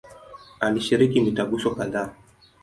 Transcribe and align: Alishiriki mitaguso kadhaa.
Alishiriki 0.67 1.21
mitaguso 1.27 1.73
kadhaa. 1.75 2.05